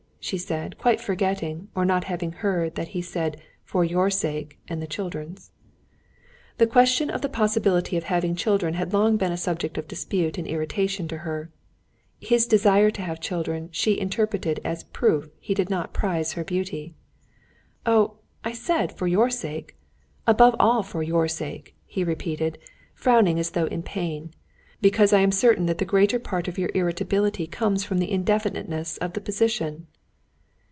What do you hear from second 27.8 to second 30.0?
from the indefiniteness of the position."